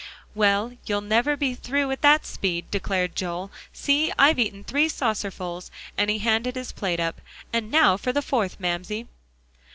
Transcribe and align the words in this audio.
"Well, 0.33 0.73
you'll 0.87 1.01
never 1.01 1.37
be 1.37 1.53
through 1.53 1.91
at 1.91 2.01
that 2.01 2.25
speed," 2.25 2.71
declared 2.71 3.15
Joel. 3.15 3.51
"See 3.71 4.11
I've 4.17 4.39
eaten 4.39 4.63
three 4.63 4.89
saucerfuls," 4.89 5.69
and 5.95 6.09
he 6.09 6.17
handed 6.17 6.55
his 6.55 6.71
plate 6.71 6.99
up, 6.99 7.21
"And 7.53 7.69
now 7.69 7.97
for 7.97 8.11
the 8.11 8.23
fourth, 8.23 8.59
Mamsie." 8.59 9.05